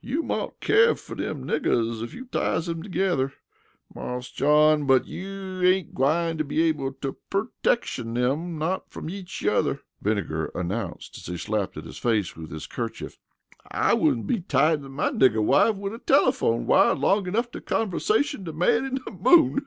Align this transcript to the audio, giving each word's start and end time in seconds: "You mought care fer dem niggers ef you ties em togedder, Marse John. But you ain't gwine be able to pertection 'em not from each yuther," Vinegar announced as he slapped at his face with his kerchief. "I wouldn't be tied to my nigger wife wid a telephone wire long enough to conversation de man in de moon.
"You 0.00 0.22
mought 0.22 0.60
care 0.60 0.94
fer 0.94 1.16
dem 1.16 1.44
niggers 1.44 2.04
ef 2.04 2.14
you 2.14 2.26
ties 2.26 2.68
em 2.68 2.84
togedder, 2.84 3.32
Marse 3.92 4.30
John. 4.30 4.86
But 4.86 5.08
you 5.08 5.60
ain't 5.60 5.92
gwine 5.92 6.36
be 6.36 6.62
able 6.62 6.92
to 7.00 7.16
pertection 7.30 8.16
'em 8.16 8.58
not 8.58 8.88
from 8.92 9.10
each 9.10 9.42
yuther," 9.42 9.80
Vinegar 10.00 10.52
announced 10.54 11.16
as 11.16 11.26
he 11.26 11.36
slapped 11.36 11.76
at 11.76 11.84
his 11.84 11.98
face 11.98 12.36
with 12.36 12.52
his 12.52 12.68
kerchief. 12.68 13.18
"I 13.72 13.94
wouldn't 13.94 14.28
be 14.28 14.42
tied 14.42 14.82
to 14.82 14.88
my 14.88 15.10
nigger 15.10 15.42
wife 15.42 15.74
wid 15.74 15.92
a 15.94 15.98
telephone 15.98 16.64
wire 16.64 16.94
long 16.94 17.26
enough 17.26 17.50
to 17.50 17.60
conversation 17.60 18.44
de 18.44 18.52
man 18.52 18.84
in 18.84 18.94
de 19.04 19.10
moon. 19.10 19.66